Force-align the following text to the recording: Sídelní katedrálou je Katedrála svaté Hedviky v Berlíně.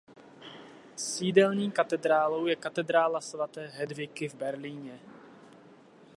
Sídelní 0.95 1.71
katedrálou 1.71 2.45
je 2.45 2.55
Katedrála 2.55 3.21
svaté 3.21 3.67
Hedviky 3.67 4.29
v 4.29 4.35
Berlíně. 4.35 4.99